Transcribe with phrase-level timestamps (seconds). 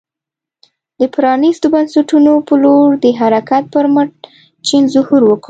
[0.99, 4.09] د پرانیستو بنسټونو په لور د حرکت پر مټ
[4.67, 5.39] چین ظهور وکړ.